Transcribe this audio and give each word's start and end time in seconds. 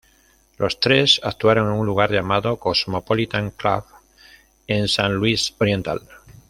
Los 0.57 0.79
tres 0.79 1.21
actuaron 1.23 1.71
en 1.71 1.79
un 1.79 1.85
lugar 1.85 2.09
llamado 2.11 2.57
"Cosmopolitan 2.57 3.51
Club" 3.51 3.83
en 4.65 4.87
San 4.87 5.13
Luis 5.13 5.53
Oriental. 5.59 6.01